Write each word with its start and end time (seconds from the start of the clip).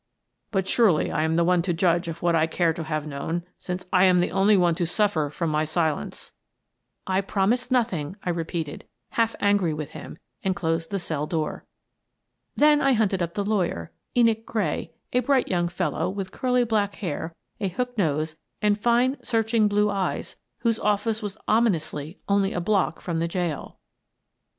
"But 0.51 0.67
surely 0.67 1.11
I 1.11 1.21
am 1.21 1.35
the 1.35 1.43
one 1.43 1.61
to 1.61 1.73
judge 1.73 2.07
of 2.07 2.23
what 2.23 2.33
I 2.35 2.47
care 2.47 2.73
to 2.73 2.85
have 2.85 3.05
known, 3.05 3.43
since 3.59 3.85
I 3.93 4.05
am 4.05 4.17
the 4.17 4.31
only 4.31 4.57
one 4.57 4.73
to 4.73 4.87
suffer 4.87 5.29
from 5.29 5.51
my 5.51 5.63
silence."" 5.63 6.31
I 7.05 7.21
promise 7.21 7.69
nothing," 7.69 8.15
I 8.23 8.31
repeated, 8.31 8.87
half 9.09 9.35
angry 9.39 9.75
with 9.75 9.91
him,— 9.91 10.17
and 10.43 10.55
closed 10.55 10.89
the 10.89 10.97
cell 10.97 11.27
door. 11.27 11.67
Then 12.55 12.81
I 12.81 12.93
hunted 12.93 13.21
up 13.21 13.35
the 13.35 13.45
lawyer: 13.45 13.91
Enoch 14.17 14.43
Gray, 14.43 14.91
a 15.13 15.19
bright 15.19 15.49
young 15.49 15.67
fellow, 15.67 16.09
with 16.09 16.31
curly 16.31 16.63
black 16.63 16.95
hair, 16.95 17.35
a 17.59 17.67
hook 17.67 17.95
nose, 17.95 18.37
and 18.59 18.81
fine 18.81 19.17
searching 19.21 19.67
blue 19.67 19.91
eyes, 19.91 20.35
whose 20.61 20.79
office 20.79 21.21
was 21.21 21.37
ominously 21.47 22.17
only 22.27 22.53
a 22.53 22.59
block 22.59 23.01
from 23.01 23.19
the 23.19 23.27
jail. 23.27 23.77